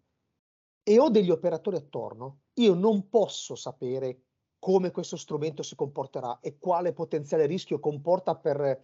e 0.82 0.98
ho 0.98 1.10
degli 1.10 1.30
operatori 1.30 1.76
attorno, 1.76 2.42
io 2.54 2.74
non 2.74 3.08
posso 3.08 3.54
sapere 3.56 4.22
come 4.58 4.90
questo 4.90 5.16
strumento 5.16 5.62
si 5.62 5.74
comporterà 5.74 6.40
e 6.40 6.58
quale 6.58 6.92
potenziale 6.92 7.46
rischio 7.46 7.80
comporta 7.80 8.36
per 8.36 8.82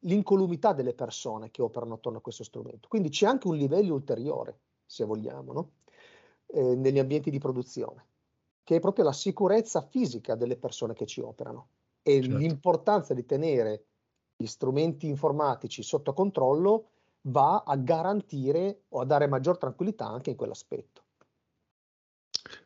l'incolumità 0.00 0.72
delle 0.72 0.94
persone 0.94 1.50
che 1.50 1.62
operano 1.62 1.94
attorno 1.94 2.18
a 2.18 2.22
questo 2.22 2.44
strumento. 2.44 2.88
Quindi 2.88 3.10
c'è 3.10 3.26
anche 3.26 3.48
un 3.48 3.56
livello 3.56 3.94
ulteriore, 3.94 4.60
se 4.84 5.04
vogliamo, 5.04 5.52
no? 5.52 5.70
Eh, 6.48 6.74
negli 6.74 6.98
ambienti 6.98 7.30
di 7.30 7.38
produzione, 7.38 8.04
che 8.64 8.76
è 8.76 8.80
proprio 8.80 9.04
la 9.04 9.12
sicurezza 9.12 9.82
fisica 9.82 10.34
delle 10.34 10.56
persone 10.56 10.94
che 10.94 11.06
ci 11.06 11.20
operano 11.20 11.68
e 12.02 12.22
certo. 12.22 12.36
l'importanza 12.36 13.14
di 13.14 13.24
tenere 13.24 13.84
gli 14.36 14.46
strumenti 14.46 15.08
informatici 15.08 15.82
sotto 15.82 16.12
controllo 16.12 16.90
va 17.22 17.64
a 17.66 17.76
garantire 17.76 18.84
o 18.90 19.00
a 19.00 19.04
dare 19.04 19.26
maggior 19.26 19.58
tranquillità 19.58 20.06
anche 20.06 20.30
in 20.30 20.36
quell'aspetto. 20.36 21.02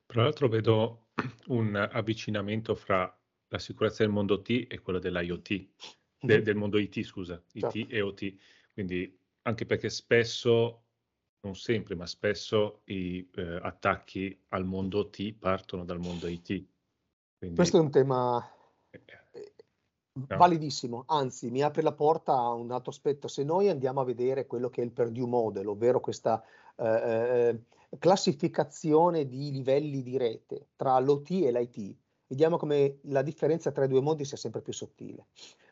Tra 0.07 0.23
l'altro 0.23 0.49
vedo 0.49 1.07
un 1.49 1.75
avvicinamento 1.75 2.75
fra 2.75 3.19
la 3.49 3.59
sicurezza 3.59 4.03
del 4.03 4.13
mondo 4.13 4.43
T 4.43 4.67
e 4.69 4.81
quella 4.81 4.99
dell'IoT, 4.99 5.49
de, 5.49 5.69
mm-hmm. 6.27 6.43
del 6.43 6.57
mondo 6.57 6.79
IT, 6.79 7.03
scusa, 7.03 7.43
certo. 7.47 7.79
IT 7.79 7.93
e 7.93 8.01
OT. 8.01 8.35
Quindi 8.73 9.19
anche 9.43 9.67
perché 9.67 9.91
spesso 9.91 10.83
non 11.43 11.55
sempre, 11.57 11.95
ma 11.95 12.07
spesso 12.07 12.83
i 12.85 13.29
eh, 13.35 13.59
attacchi 13.63 14.37
al 14.49 14.65
mondo 14.65 15.09
T 15.11 15.35
partono 15.35 15.85
dal 15.85 15.99
mondo 15.99 16.27
IT. 16.29 16.47
Quindi... 17.39 17.57
Questo 17.57 17.79
è 17.79 17.81
un 17.81 17.91
tema 17.91 18.49
eh, 18.91 19.03
eh, 19.33 19.55
no. 20.13 20.37
validissimo, 20.37 21.05
anzi 21.07 21.51
mi 21.51 21.63
apre 21.63 21.83
la 21.83 21.93
porta 21.93 22.35
a 22.35 22.53
un 22.53 22.71
altro 22.71 22.91
aspetto. 22.91 23.27
Se 23.27 23.43
noi 23.43 23.69
andiamo 23.69 24.01
a 24.01 24.05
vedere 24.05 24.47
quello 24.47 24.71
che 24.71 24.83
è 24.83 24.85
il 24.85 24.93
Purdue 24.93 25.27
Model, 25.27 25.67
ovvero 25.67 25.99
questa 25.99 26.43
eh, 26.77 26.87
eh, 26.87 27.99
classificazione 27.99 29.27
di 29.27 29.51
livelli 29.51 30.03
di 30.03 30.17
rete 30.17 30.69
tra 30.77 30.99
l'OT 31.01 31.31
e 31.31 31.51
l'IT, 31.51 31.97
vediamo 32.29 32.57
come 32.57 33.01
la 33.03 33.23
differenza 33.23 33.73
tra 33.73 33.85
i 33.85 33.89
due 33.89 34.01
mondi 34.01 34.25
sia 34.25 34.37
sempre 34.37 34.63
più 34.63 34.73
sottile. 34.73 35.27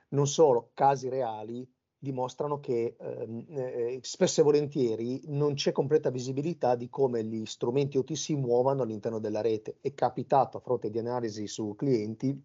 Non 0.09 0.27
solo, 0.27 0.73
casi 0.75 1.09
reali 1.09 1.65
dimostrano 2.03 2.61
che 2.61 2.97
ehm, 2.99 3.45
eh, 3.49 3.99
spesso 4.03 4.41
e 4.41 4.45
volentieri 4.45 5.21
non 5.27 5.53
c'è 5.53 5.71
completa 5.71 6.09
visibilità 6.11 6.75
di 6.75 6.89
come 6.89 7.23
gli 7.23 7.45
strumenti 7.45 7.99
OT 7.99 8.15
si 8.15 8.35
muovano 8.35 8.83
all'interno 8.83 9.19
della 9.19 9.43
rete. 9.43 9.77
È 9.81 9.93
capitato 9.93 10.57
a 10.57 10.61
fronte 10.61 10.89
di 10.89 10.99
analisi 10.99 11.47
su 11.47 11.75
clienti 11.77 12.43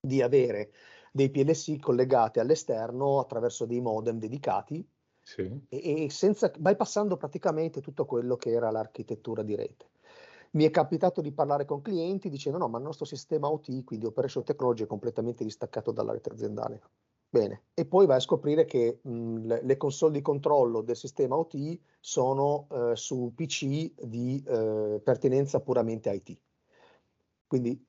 di 0.00 0.22
avere 0.22 0.72
dei 1.10 1.28
PLC 1.30 1.80
collegati 1.80 2.38
all'esterno 2.38 3.18
attraverso 3.18 3.66
dei 3.66 3.80
modem 3.80 4.18
dedicati 4.18 4.86
sì. 5.20 5.60
e, 5.68 6.04
e 6.04 6.10
senza, 6.10 6.52
bypassando 6.56 7.16
praticamente 7.16 7.80
tutto 7.80 8.04
quello 8.04 8.36
che 8.36 8.50
era 8.50 8.70
l'architettura 8.70 9.42
di 9.42 9.56
rete. 9.56 9.90
Mi 10.52 10.64
è 10.64 10.70
capitato 10.70 11.20
di 11.20 11.32
parlare 11.32 11.64
con 11.64 11.82
clienti 11.82 12.28
dicendo 12.28 12.58
no, 12.58 12.68
ma 12.68 12.78
il 12.78 12.84
nostro 12.84 13.04
sistema 13.04 13.50
OT, 13.50 13.82
quindi 13.84 14.06
Operation 14.06 14.44
Technology, 14.44 14.84
è 14.84 14.86
completamente 14.86 15.42
distaccato 15.42 15.90
dalla 15.90 16.12
rete 16.12 16.30
aziendale. 16.30 16.80
Bene, 17.30 17.64
e 17.74 17.84
poi 17.84 18.06
vai 18.06 18.16
a 18.16 18.20
scoprire 18.20 18.64
che 18.64 19.00
mh, 19.02 19.60
le 19.62 19.76
console 19.76 20.12
di 20.12 20.22
controllo 20.22 20.80
del 20.80 20.96
sistema 20.96 21.36
OT 21.36 21.78
sono 22.00 22.66
eh, 22.70 22.96
su 22.96 23.32
PC 23.34 23.92
di 24.02 24.42
eh, 24.46 25.00
pertinenza 25.04 25.60
puramente 25.60 26.10
IT. 26.10 26.40
Quindi 27.46 27.86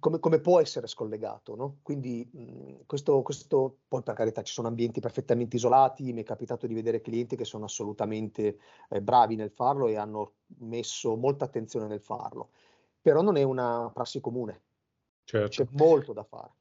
come, 0.00 0.18
come, 0.18 0.40
può 0.40 0.60
essere 0.60 0.88
scollegato, 0.88 1.54
no? 1.54 1.78
Quindi 1.82 2.28
mh, 2.32 2.86
questo, 2.86 3.22
questo, 3.22 3.78
poi 3.86 4.02
per 4.02 4.14
carità 4.14 4.42
ci 4.42 4.52
sono 4.52 4.66
ambienti 4.66 4.98
perfettamente 4.98 5.54
isolati, 5.56 6.12
mi 6.12 6.22
è 6.22 6.24
capitato 6.24 6.66
di 6.66 6.74
vedere 6.74 7.00
clienti 7.00 7.36
che 7.36 7.44
sono 7.44 7.66
assolutamente 7.66 8.58
eh, 8.88 9.00
bravi 9.00 9.36
nel 9.36 9.52
farlo 9.52 9.86
e 9.86 9.96
hanno 9.96 10.34
messo 10.58 11.14
molta 11.16 11.44
attenzione 11.44 11.86
nel 11.86 12.00
farlo, 12.00 12.50
però 13.00 13.22
non 13.22 13.36
è 13.36 13.44
una 13.44 13.88
prassi 13.94 14.20
comune, 14.20 14.62
certo. 15.22 15.62
c'è 15.62 15.68
molto 15.70 16.12
da 16.12 16.24
fare. 16.24 16.55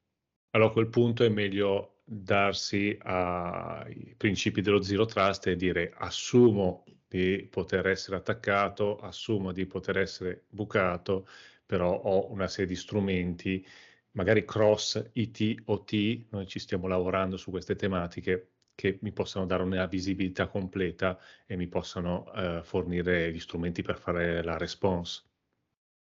Allora 0.55 0.69
a 0.69 0.73
quel 0.73 0.87
punto 0.87 1.25
è 1.25 1.29
meglio 1.29 1.97
darsi 2.05 2.97
ai 3.01 4.15
principi 4.15 4.61
dello 4.61 4.81
zero 4.81 5.03
trust 5.03 5.47
e 5.47 5.57
dire 5.57 5.91
assumo 5.97 6.85
di 7.05 7.45
poter 7.51 7.87
essere 7.87 8.15
attaccato, 8.15 8.97
assumo 8.99 9.51
di 9.51 9.65
poter 9.65 9.97
essere 9.97 10.45
bucato, 10.47 11.27
però 11.65 11.93
ho 11.93 12.31
una 12.31 12.47
serie 12.47 12.67
di 12.67 12.75
strumenti, 12.77 13.67
magari 14.11 14.45
cross 14.45 15.09
IT, 15.11 15.63
OT, 15.65 16.27
noi 16.29 16.47
ci 16.47 16.59
stiamo 16.59 16.87
lavorando 16.87 17.35
su 17.35 17.51
queste 17.51 17.75
tematiche 17.75 18.51
che 18.75 18.97
mi 19.01 19.11
possano 19.11 19.45
dare 19.45 19.61
una 19.61 19.85
visibilità 19.87 20.47
completa 20.47 21.19
e 21.45 21.57
mi 21.57 21.67
possano 21.67 22.31
eh, 22.33 22.61
fornire 22.63 23.29
gli 23.33 23.41
strumenti 23.41 23.81
per 23.81 23.97
fare 23.97 24.41
la 24.41 24.55
response. 24.55 25.21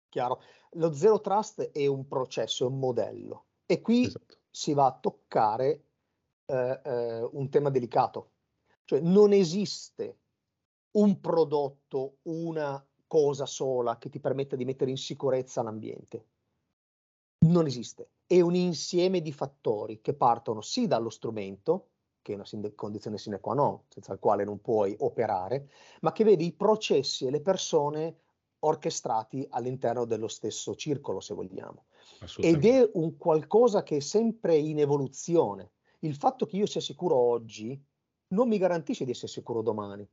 Chiaro. 0.09 0.42
Lo 0.73 0.92
zero 0.92 1.21
trust 1.21 1.71
è 1.71 1.87
un 1.87 2.09
processo, 2.09 2.64
è 2.64 2.69
un 2.69 2.80
modello 2.80 3.45
e 3.71 3.80
qui 3.80 4.02
esatto. 4.07 4.38
Si 4.50 4.75
va 4.75 4.87
a 4.87 4.99
toccare 4.99 5.85
eh, 6.47 6.80
eh, 6.85 7.28
un 7.33 7.49
tema 7.49 7.71
delicato, 7.71 8.33
cioè 8.85 9.00
non 9.00 9.33
esiste 9.33 10.19
un 10.92 11.21
prodotto, 11.21 12.16
una 12.23 12.85
cosa 13.07 13.47
sola 13.47 13.99
che 13.99 14.09
ti 14.09 14.21
permetta 14.21 14.57
di 14.57 14.64
mettere 14.64 14.90
in 14.90 14.97
sicurezza 14.97 15.62
l'ambiente. 15.62 16.26
Non 17.47 17.66
esiste. 17.66 18.11
È 18.26 18.40
un 18.40 18.54
insieme 18.54 19.21
di 19.21 19.33
fattori 19.33 20.00
che 20.00 20.14
partono 20.14 20.61
sì 20.61 20.87
dallo 20.87 21.11
strumento, 21.11 21.88
che 22.23 22.33
è 22.33 22.35
una 22.35 22.73
condizione 22.75 23.19
sine 23.19 23.40
qua 23.40 23.54
non, 23.54 23.80
senza 23.88 24.12
il 24.12 24.19
quale 24.19 24.45
non 24.45 24.61
puoi 24.61 24.95
operare, 24.99 25.71
ma 26.02 26.12
che 26.12 26.25
vede 26.25 26.45
i 26.45 26.52
processi 26.52 27.26
e 27.26 27.30
le 27.30 27.40
persone 27.40 28.19
orchestrati 28.61 29.47
all'interno 29.50 30.04
dello 30.04 30.28
stesso 30.28 30.75
circolo, 30.75 31.21
se 31.21 31.35
vogliamo. 31.35 31.85
Ed 32.38 32.64
è 32.64 32.90
un 32.95 33.16
qualcosa 33.16 33.83
che 33.83 33.97
è 33.97 34.00
sempre 34.00 34.57
in 34.57 34.78
evoluzione 34.78 35.73
il 36.00 36.14
fatto 36.14 36.47
che 36.47 36.57
io 36.57 36.66
sia 36.66 36.80
sicuro 36.80 37.16
oggi 37.16 37.78
non 38.28 38.49
mi 38.49 38.59
garantisce 38.59 39.04
di 39.04 39.11
essere 39.11 39.28
sicuro 39.28 39.61
domani. 39.61 40.09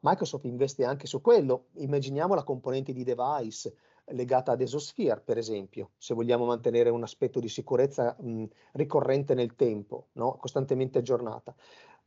Microsoft 0.00 0.44
investe 0.44 0.84
anche 0.84 1.06
su 1.06 1.20
quello. 1.20 1.68
Immaginiamo 1.74 2.34
la 2.34 2.44
componente 2.44 2.92
di 2.92 3.02
device 3.02 3.74
legata 4.06 4.52
ad 4.52 4.60
Esosphere, 4.60 5.20
per 5.20 5.38
esempio, 5.38 5.92
se 5.96 6.14
vogliamo 6.14 6.44
mantenere 6.44 6.90
un 6.90 7.02
aspetto 7.02 7.40
di 7.40 7.48
sicurezza 7.48 8.16
mh, 8.20 8.44
ricorrente 8.72 9.34
nel 9.34 9.54
tempo, 9.54 10.08
no? 10.12 10.36
costantemente 10.36 10.98
aggiornata. 10.98 11.54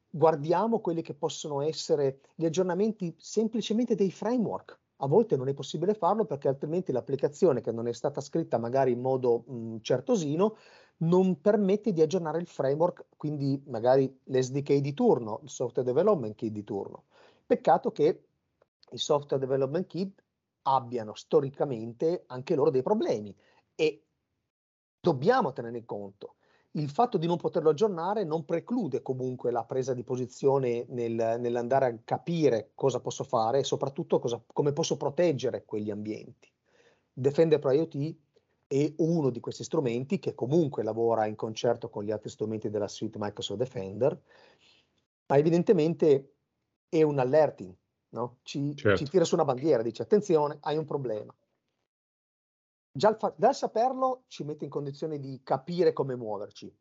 Guardiamo 0.09 0.79
quelli 0.79 1.01
che 1.01 1.13
possono 1.13 1.61
essere 1.61 2.21
gli 2.35 2.45
aggiornamenti 2.45 3.15
semplicemente 3.17 3.95
dei 3.95 4.11
framework. 4.11 4.79
A 4.97 5.07
volte 5.07 5.35
non 5.35 5.49
è 5.49 5.53
possibile 5.53 5.93
farlo 5.93 6.25
perché 6.25 6.47
altrimenti 6.47 6.91
l'applicazione 6.91 7.61
che 7.61 7.71
non 7.71 7.87
è 7.87 7.93
stata 7.93 8.21
scritta 8.21 8.57
magari 8.57 8.91
in 8.91 9.01
modo 9.01 9.43
mh, 9.45 9.77
certosino 9.81 10.55
non 10.97 11.41
permette 11.41 11.91
di 11.91 12.01
aggiornare 12.01 12.39
il 12.39 12.47
framework, 12.47 13.05
quindi 13.17 13.61
magari 13.67 14.21
l'SDK 14.23 14.75
di 14.75 14.93
turno, 14.93 15.41
il 15.43 15.49
software 15.49 15.85
development 15.87 16.35
kit 16.35 16.51
di 16.53 16.63
turno. 16.63 17.05
Peccato 17.45 17.91
che 17.91 18.27
i 18.91 18.97
software 18.97 19.43
development 19.45 19.85
kit 19.87 20.23
abbiano 20.63 21.13
storicamente 21.13 22.23
anche 22.27 22.55
loro 22.55 22.69
dei 22.69 22.81
problemi 22.81 23.35
e 23.75 24.05
dobbiamo 24.99 25.51
tenere 25.51 25.77
in 25.77 25.85
conto. 25.85 26.34
Il 26.75 26.89
fatto 26.89 27.17
di 27.17 27.25
non 27.25 27.38
poterlo 27.38 27.70
aggiornare 27.70 28.25
non 28.25 28.44
preclude 28.44 29.01
comunque 29.01 29.50
la 29.50 29.63
presa 29.63 29.94
di 29.94 30.03
posizione 30.03 30.86
nel, 30.89 31.38
nell'andare 31.39 31.86
a 31.86 31.98
capire 32.03 32.72
cosa 32.75 33.00
posso 33.00 33.24
fare 33.24 33.60
e 33.60 33.63
soprattutto 33.63 34.20
cosa, 34.20 34.44
come 34.46 34.74
posso 34.74 34.98
proteggere 34.98 35.63
quegli 35.63 35.89
ambienti. 35.89 36.51
Defender 37.13 37.60
per 37.60 37.75
IoT 37.75 38.15
è 38.67 38.94
uno 38.98 39.29
di 39.29 39.39
questi 39.39 39.63
strumenti 39.63 40.20
che 40.20 40.36
comunque 40.36 40.84
lavora 40.84 41.27
in 41.27 41.36
concerto 41.36 41.89
con 41.89 42.03
gli 42.03 42.12
altri 42.12 42.29
strumenti 42.29 42.70
della 42.70 42.89
suite 42.89 43.20
Microsoft 43.22 43.60
Defender, 43.60 44.22
ma 45.27 45.38
evidentemente 45.38 46.34
è 46.89 47.01
un 47.03 47.20
alerting, 47.20 47.74
no? 48.10 48.39
ci, 48.44 48.75
certo. 48.75 48.98
ci, 48.98 49.10
tira 49.10 49.24
su 49.24 49.36
una 49.36 49.46
bandiera, 49.46 49.82
dice 49.82 50.01
attenzione, 50.01 50.58
hai 50.62 50.75
un 50.75 50.86
problema. 50.86 51.34
Già 52.97 53.09
il 53.09 53.17
fa- 53.17 53.33
dal 53.35 53.53
saperlo 53.53 54.23
ci 54.27 54.45
mette 54.45 54.63
in 54.63 54.69
condizione 54.69 55.19
di 55.19 55.41
capire 55.43 55.91
come 55.91 56.15
muoverci. 56.15 56.73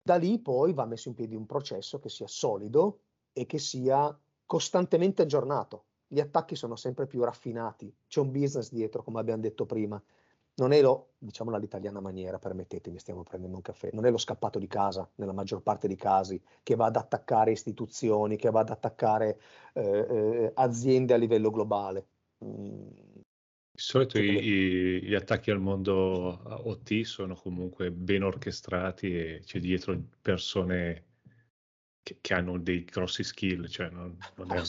Da 0.00 0.16
lì 0.16 0.38
poi 0.38 0.72
va 0.72 0.86
messo 0.86 1.10
in 1.10 1.14
piedi 1.14 1.34
un 1.34 1.44
processo 1.44 1.98
che 1.98 2.08
sia 2.08 2.26
solido 2.26 3.00
e 3.34 3.44
che 3.44 3.58
sia 3.58 4.18
costantemente 4.46 5.20
aggiornato. 5.20 5.84
Gli 6.06 6.18
attacchi 6.18 6.56
sono 6.56 6.76
sempre 6.76 7.06
più 7.06 7.22
raffinati, 7.22 7.94
c'è 8.06 8.20
un 8.20 8.30
business 8.30 8.72
dietro, 8.72 9.02
come 9.02 9.20
abbiamo 9.20 9.42
detto 9.42 9.66
prima, 9.66 10.02
non 10.54 10.72
è 10.72 10.80
lo, 10.80 11.10
diciamo 11.18 11.54
all'italiana 11.54 12.00
maniera, 12.00 12.38
permettetemi, 12.38 12.98
stiamo 12.98 13.22
prendendo 13.22 13.56
un 13.56 13.62
caffè, 13.62 13.90
non 13.92 14.06
è 14.06 14.10
lo 14.10 14.16
scappato 14.16 14.58
di 14.58 14.66
casa, 14.66 15.06
nella 15.16 15.34
maggior 15.34 15.60
parte 15.60 15.88
dei 15.88 15.96
casi, 15.96 16.42
che 16.62 16.74
va 16.74 16.86
ad 16.86 16.96
attaccare 16.96 17.50
istituzioni, 17.50 18.36
che 18.36 18.48
va 18.48 18.60
ad 18.60 18.70
attaccare 18.70 19.38
eh, 19.74 19.82
eh, 19.82 20.52
aziende 20.54 21.12
a 21.12 21.18
livello 21.18 21.50
globale. 21.50 22.06
Di 23.78 23.84
solito 23.84 24.18
i, 24.18 25.00
gli 25.04 25.14
attacchi 25.14 25.52
al 25.52 25.60
mondo 25.60 26.40
OT 26.64 27.02
sono 27.02 27.36
comunque 27.36 27.92
ben 27.92 28.24
orchestrati 28.24 29.16
e 29.16 29.42
c'è 29.44 29.60
dietro 29.60 29.96
persone 30.20 31.04
che, 32.02 32.18
che, 32.20 32.34
hanno 32.34 32.58
dei 32.58 32.82
grossi 32.82 33.22
skill, 33.22 33.68
cioè 33.68 33.88
non, 33.90 34.18
non 34.34 34.50
è 34.50 34.62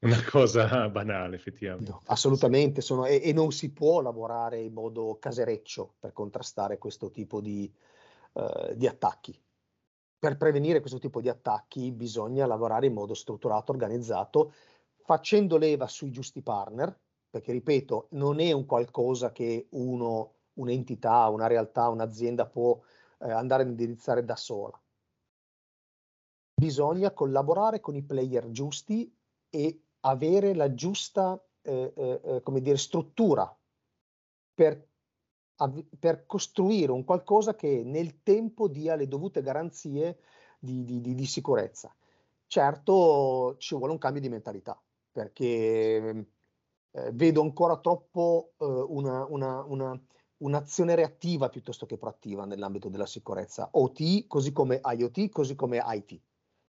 una 0.00 0.24
cosa 0.28 0.88
banale 0.88 1.36
effettivamente. 1.36 1.92
No, 1.92 2.02
assolutamente, 2.06 2.80
sono, 2.80 3.06
e, 3.06 3.20
e, 3.22 3.32
non 3.32 3.52
si 3.52 3.70
può 3.70 4.00
lavorare 4.00 4.60
in 4.60 4.72
modo 4.72 5.18
casereccio 5.20 5.94
per 6.00 6.12
contrastare 6.12 6.78
questo 6.78 7.12
tipo 7.12 7.40
di, 7.40 7.72
uh, 8.32 8.74
di 8.74 8.88
attacchi. 8.88 9.40
Per 10.18 10.36
prevenire 10.36 10.80
questo 10.80 10.98
tipo 10.98 11.20
di 11.20 11.28
attacchi 11.28 11.92
bisogna 11.92 12.44
lavorare 12.46 12.86
in 12.86 12.92
modo 12.92 13.14
strutturato, 13.14 13.70
organizzato, 13.70 14.52
facendo 15.04 15.56
leva 15.58 15.86
sui 15.86 16.10
giusti 16.10 16.42
partner, 16.42 16.98
perché 17.32 17.50
ripeto, 17.52 18.08
non 18.10 18.40
è 18.40 18.52
un 18.52 18.66
qualcosa 18.66 19.32
che 19.32 19.68
uno, 19.70 20.34
un'entità, 20.54 21.26
una 21.28 21.46
realtà, 21.46 21.88
un'azienda 21.88 22.44
può 22.44 22.78
eh, 23.20 23.30
andare 23.30 23.62
a 23.62 23.66
indirizzare 23.66 24.22
da 24.22 24.36
sola 24.36 24.78
bisogna 26.62 27.10
collaborare 27.10 27.80
con 27.80 27.96
i 27.96 28.02
player 28.02 28.48
giusti 28.52 29.12
e 29.50 29.82
avere 30.00 30.54
la 30.54 30.72
giusta 30.74 31.42
eh, 31.60 31.92
eh, 31.96 32.42
eh 32.46 32.60
dire, 32.60 32.76
struttura 32.76 33.52
per, 34.54 34.86
per, 35.98 36.24
costruire 36.24 36.92
un 36.92 37.02
qualcosa 37.02 37.56
che 37.56 37.82
nel 37.84 38.22
tempo 38.22 38.68
dia 38.68 38.94
le 38.94 39.08
dovute 39.08 39.42
garanzie 39.42 40.20
di, 40.60 40.84
di, 40.84 41.00
di, 41.00 41.14
di 41.16 41.26
sicurezza. 41.26 41.92
Certo 42.46 43.56
ci 43.58 43.74
vuole 43.74 43.92
un 43.92 43.98
cambio 43.98 44.20
di 44.20 44.28
mentalità 44.28 44.80
perché 45.10 46.26
eh, 46.92 47.10
vedo 47.12 47.42
ancora 47.42 47.78
troppo 47.78 48.52
eh, 48.58 48.64
una, 48.64 49.24
una, 49.26 49.64
una, 49.64 50.00
un'azione 50.38 50.94
reattiva 50.94 51.48
piuttosto 51.48 51.86
che 51.86 51.96
proattiva 51.96 52.44
nell'ambito 52.44 52.88
della 52.88 53.06
sicurezza, 53.06 53.68
OT 53.72 54.26
così 54.26 54.52
come 54.52 54.80
IoT, 54.82 55.28
così 55.30 55.54
come 55.54 55.82
IT. 55.84 56.20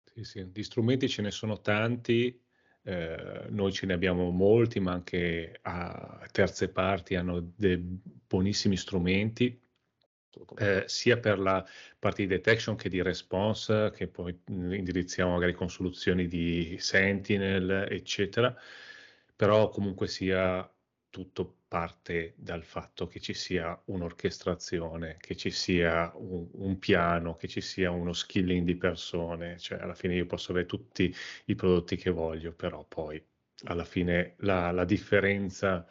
Sì, 0.04 0.24
sì, 0.24 0.52
di 0.52 0.64
strumenti 0.64 1.08
ce 1.08 1.22
ne 1.22 1.32
sono 1.32 1.62
tanti, 1.62 2.42
eh, 2.84 3.46
noi 3.50 3.72
ce 3.72 3.86
ne 3.86 3.94
abbiamo 3.94 4.32
molti, 4.32 4.80
ma 4.80 4.94
anche 4.94 5.60
a 5.62 6.26
terze 6.32 6.70
parti 6.70 7.16
hanno 7.16 7.52
dei 7.56 7.78
buonissimi 7.78 8.78
strumenti, 8.78 9.62
eh, 10.58 10.84
sia 10.88 11.18
per 11.18 11.40
la 11.40 11.66
parte 12.00 12.22
di 12.24 12.28
detection 12.28 12.76
che 12.76 12.90
di 12.90 13.02
response, 13.02 13.92
che 13.94 14.08
poi 14.08 14.40
indirizziamo 14.48 15.34
magari 15.34 15.54
con 15.54 15.70
soluzioni 15.70 16.28
di 16.28 16.78
Sentinel, 16.80 17.88
eccetera, 17.90 18.56
però 19.38 19.70
comunque 19.70 20.08
sia 20.08 20.70
tutto 21.10 21.60
parte 21.68 22.34
dal 22.38 22.64
fatto 22.64 23.08
che 23.08 23.20
ci 23.20 23.34
sia 23.34 23.80
un'orchestrazione, 23.86 25.18
che 25.20 25.36
ci 25.36 25.52
sia 25.52 26.12
un, 26.16 26.48
un, 26.54 26.80
piano, 26.80 27.36
che 27.36 27.48
ci 27.48 27.62
sia 27.62 27.92
uno 27.92 28.14
skilling 28.14 28.66
di 28.66 28.76
persone, 28.76 29.58
cioè 29.60 29.80
alla 29.80 29.94
fine 29.94 30.16
io 30.16 30.26
posso 30.26 30.52
avere 30.52 30.66
tutti 30.66 31.14
i 31.46 31.56
prodotti 31.56 31.96
che 31.98 32.10
voglio, 32.10 32.52
però 32.54 32.84
poi 32.86 33.24
alla 33.66 33.86
fine 33.86 34.36
la, 34.40 34.72
la 34.72 34.86
differenza 34.86 35.88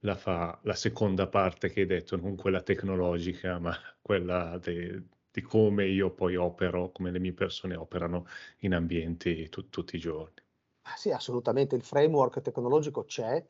la 0.00 0.14
fa 0.16 0.58
la 0.62 0.74
seconda 0.74 1.26
parte 1.28 1.70
che 1.70 1.80
hai 1.80 1.86
detto, 1.86 2.16
non 2.16 2.36
quella 2.36 2.62
tecnologica, 2.62 3.58
ma 3.58 3.76
quella 4.02 4.58
de, 4.58 5.04
di 5.30 5.40
come 5.42 5.86
io 5.86 6.10
poi 6.12 6.36
opero, 6.36 6.90
come 6.92 7.10
le 7.10 7.18
mie 7.20 7.32
persone 7.32 7.74
operano 7.76 8.26
in 8.58 8.74
ambienti 8.74 9.48
tu, 9.48 9.68
tutti 9.68 9.96
i 9.96 9.98
giorni. 10.00 10.47
Ah, 10.88 10.96
sì, 10.96 11.10
assolutamente, 11.10 11.76
il 11.76 11.82
framework 11.82 12.40
tecnologico 12.40 13.04
c'è, 13.04 13.44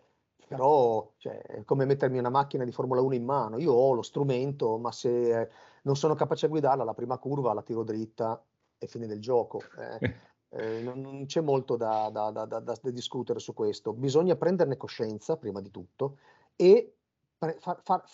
però 0.49 1.13
cioè, 1.19 1.41
è 1.41 1.65
come 1.65 1.85
mettermi 1.85 2.19
una 2.19 2.31
macchina 2.31 2.65
di 2.65 2.73
Formula 2.73 3.01
1 3.01 3.15
in 3.15 3.25
mano. 3.25 3.59
Io 3.59 3.73
ho 3.73 3.93
lo 3.93 4.03
strumento, 4.03 4.77
ma 4.79 4.91
se 4.91 5.49
non 5.83 5.95
sono 5.95 6.15
capace 6.15 6.47
a 6.47 6.49
guidarla, 6.49 6.83
la 6.83 6.95
prima 6.95 7.17
curva 7.19 7.55
la 7.55 7.63
tiro 7.63 7.85
dritta 7.85 8.43
e 8.77 8.87
fine 8.89 9.07
del 9.07 9.21
gioco. 9.21 9.61
Eh, 9.79 9.99
eh, 10.51 10.81
non, 10.81 11.01
non, 11.01 11.27
c'è 11.27 11.41
molto 11.41 11.77
da, 11.77 12.11
da, 12.11 12.31
da, 12.31 12.45
da, 12.45 12.77
discutere 12.91 13.39
su 13.39 13.55
questo. 13.55 13.93
Bisogna 13.93 14.35
prenderne 14.35 14.77
coscienza, 14.77 15.37
prima 15.37 15.61
di 15.61 15.71
tutto, 15.71 16.19
e 16.57 16.97
far, 17.37 17.57
far, 17.61 17.81
far, 17.85 18.05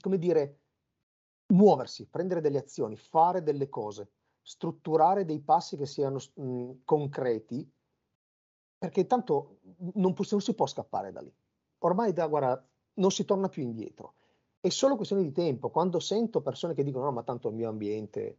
come 0.00 0.18
dire, 0.18 0.58
muoversi, 1.54 2.06
prendere 2.08 2.42
delle 2.42 2.58
azioni, 2.58 2.96
fare 2.96 3.42
delle 3.42 3.70
cose, 3.70 4.10
strutturare 4.42 5.24
dei 5.24 5.40
passi 5.40 5.78
che 5.78 5.86
siano 5.86 6.18
mh, 6.34 6.72
concreti, 6.84 7.72
perché 8.78 9.06
tanto 9.06 9.58
non, 9.94 10.14
non 10.16 10.40
si 10.40 10.54
può 10.54 10.66
scappare 10.66 11.12
da 11.12 11.20
lì 11.20 11.32
ormai 11.78 12.12
da, 12.12 12.26
guarda, 12.26 12.64
non 12.94 13.10
si 13.10 13.24
torna 13.24 13.48
più 13.48 13.62
indietro. 13.62 14.14
È 14.60 14.68
solo 14.68 14.96
questione 14.96 15.22
di 15.22 15.32
tempo. 15.32 15.70
Quando 15.70 16.00
sento 16.00 16.40
persone 16.40 16.74
che 16.74 16.82
dicono 16.82 17.04
no, 17.04 17.12
ma 17.12 17.22
tanto 17.22 17.48
il 17.48 17.54
mio 17.54 17.68
ambiente 17.68 18.38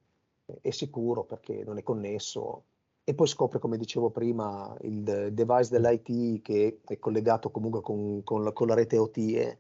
è 0.61 0.69
sicuro 0.71 1.23
perché 1.23 1.63
non 1.63 1.77
è 1.77 1.83
connesso, 1.83 2.63
e 3.03 3.13
poi 3.13 3.27
scopre, 3.27 3.59
come 3.59 3.77
dicevo 3.77 4.09
prima, 4.09 4.75
il 4.81 5.29
device 5.31 5.69
dell'IT 5.69 6.41
che 6.41 6.81
è 6.85 6.99
collegato 6.99 7.51
comunque 7.51 7.81
con, 7.81 8.21
con, 8.23 8.43
la, 8.43 8.51
con 8.51 8.67
la, 8.67 8.73
rete 8.73 8.97
OT, 8.97 9.33
è, 9.33 9.57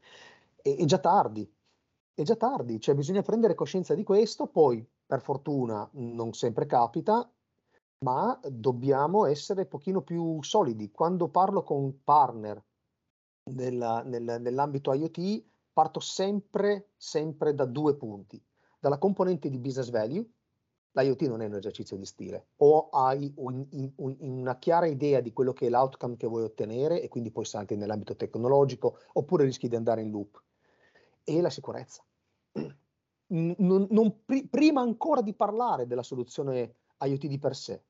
è, 0.61 0.85
già 0.85 0.97
tardi. 0.97 1.49
È 2.13 2.23
già 2.23 2.35
tardi, 2.35 2.79
cioè 2.79 2.95
bisogna 2.95 3.21
prendere 3.21 3.53
coscienza 3.53 3.93
di 3.93 4.03
questo, 4.03 4.47
poi 4.47 4.85
per 5.05 5.21
fortuna 5.21 5.87
non 5.93 6.33
sempre 6.33 6.65
capita, 6.65 7.29
ma 7.99 8.39
dobbiamo 8.47 9.25
essere 9.25 9.61
un 9.61 9.67
pochino 9.67 10.01
più 10.01 10.41
solidi. 10.43 10.91
Quando 10.91 11.29
parlo 11.29 11.63
con 11.63 12.03
partner 12.03 12.63
nella, 13.51 14.03
nel, 14.03 14.37
nell'ambito 14.39 14.93
IoT 14.93 15.43
parto 15.73 15.99
sempre, 15.99 16.89
sempre 16.97 17.53
da 17.53 17.65
due 17.65 17.95
punti. 17.95 18.41
Dalla 18.79 18.97
componente 18.97 19.49
di 19.49 19.57
business 19.57 19.89
value, 19.89 20.25
l'IoT 20.91 21.21
non 21.23 21.41
è 21.41 21.45
un 21.45 21.55
esercizio 21.55 21.97
di 21.97 22.05
stile, 22.05 22.47
o 22.57 22.89
hai 22.89 23.31
un, 23.37 23.65
un, 23.95 24.15
una 24.19 24.57
chiara 24.57 24.85
idea 24.85 25.19
di 25.19 25.33
quello 25.33 25.53
che 25.53 25.67
è 25.67 25.69
l'outcome 25.69 26.17
che 26.17 26.27
vuoi 26.27 26.43
ottenere 26.43 27.01
e 27.01 27.07
quindi 27.07 27.31
poi 27.31 27.45
salti 27.45 27.75
nell'ambito 27.75 28.15
tecnologico, 28.15 28.99
oppure 29.13 29.43
rischi 29.43 29.67
di 29.67 29.75
andare 29.75 30.01
in 30.01 30.11
loop. 30.11 30.41
E 31.23 31.41
la 31.41 31.49
sicurezza. 31.49 32.03
Non, 33.29 33.87
non, 33.89 34.21
prima 34.49 34.79
ancora 34.79 35.19
di 35.19 35.33
parlare 35.33 35.85
della 35.85 36.01
soluzione 36.01 36.75
IoT 36.99 37.27
di 37.27 37.39
per 37.39 37.55
sé, 37.55 37.83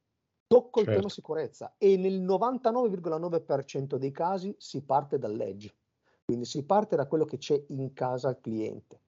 Tocco 0.48 0.80
certo. 0.80 0.92
il 0.92 0.96
tema 0.98 1.10
sicurezza 1.10 1.76
e 1.78 1.98
nel 1.98 2.22
99,9% 2.22 3.96
dei 3.96 4.12
casi 4.12 4.56
si 4.58 4.82
parte 4.82 5.20
dall'edge, 5.20 5.76
quindi 6.24 6.46
si 6.46 6.64
parte 6.64 6.96
da 6.96 7.06
quello 7.06 7.26
che 7.26 7.38
c'è 7.38 7.62
in 7.68 7.92
casa 7.94 8.30
al 8.30 8.40
cliente. 8.40 9.02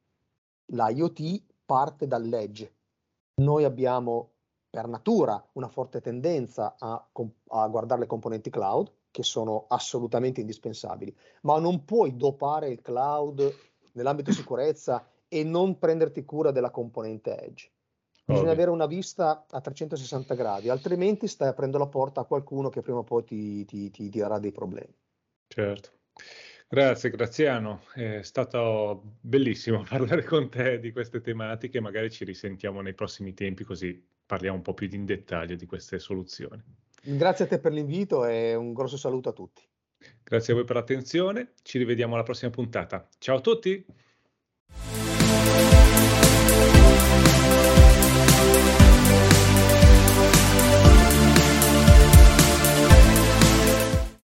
L'IoT 0.73 1.43
parte 1.65 2.07
dall'edge. 2.07 2.75
Noi 3.41 3.63
abbiamo 3.63 4.33
per 4.69 4.87
natura 4.87 5.41
una 5.53 5.69
forte 5.69 6.01
tendenza 6.01 6.75
a, 6.77 7.09
a 7.47 7.67
guardare 7.69 8.01
le 8.01 8.07
componenti 8.07 8.49
cloud, 8.49 8.91
che 9.09 9.23
sono 9.23 9.65
assolutamente 9.69 10.41
indispensabili, 10.41 11.15
ma 11.43 11.57
non 11.57 11.85
puoi 11.85 12.17
dopare 12.17 12.69
il 12.69 12.81
cloud 12.81 13.55
nell'ambito 13.93 14.33
sicurezza 14.33 15.07
e 15.27 15.43
non 15.43 15.79
prenderti 15.79 16.25
cura 16.25 16.51
della 16.51 16.69
componente 16.69 17.39
edge. 17.39 17.71
Bisogna 18.33 18.51
avere 18.51 18.69
una 18.69 18.85
vista 18.85 19.45
a 19.49 19.59
360 19.59 20.35
gradi, 20.35 20.69
altrimenti 20.69 21.27
stai 21.27 21.47
aprendo 21.47 21.79
la 21.79 21.87
porta 21.87 22.21
a 22.21 22.25
qualcuno 22.25 22.69
che 22.69 22.81
prima 22.81 22.99
o 22.99 23.03
poi 23.03 23.23
ti, 23.23 23.65
ti, 23.65 23.89
ti, 23.89 24.09
darà 24.09 24.37
dei 24.37 24.51
problemi. 24.51 24.93
Certo. 25.47 25.89
Grazie 26.67 27.09
Graziano, 27.09 27.81
è 27.95 28.21
stato 28.21 29.15
bellissimo 29.19 29.83
parlare 29.89 30.23
con 30.23 30.47
te 30.47 30.79
di 30.79 30.91
queste 30.91 31.21
tematiche, 31.21 31.79
magari 31.79 32.11
ci 32.11 32.23
risentiamo 32.23 32.81
nei 32.81 32.93
prossimi 32.93 33.33
tempi 33.33 33.63
così 33.63 33.99
parliamo 34.23 34.57
un 34.57 34.61
po' 34.61 34.75
più 34.75 34.87
in 34.91 35.05
dettaglio 35.05 35.55
di 35.55 35.65
queste 35.65 35.97
soluzioni. 35.97 36.63
Grazie 37.01 37.45
a 37.45 37.47
te 37.47 37.59
per 37.59 37.71
l'invito 37.71 38.25
e 38.25 38.53
un 38.53 38.73
grosso 38.73 38.97
saluto 38.97 39.29
a 39.29 39.33
tutti. 39.33 39.63
Grazie 40.23 40.53
a 40.53 40.55
voi 40.55 40.65
per 40.65 40.75
l'attenzione, 40.75 41.53
ci 41.63 41.79
rivediamo 41.79 42.13
alla 42.13 42.23
prossima 42.23 42.51
puntata. 42.51 43.07
Ciao 43.17 43.37
a 43.37 43.41
tutti! 43.41 43.83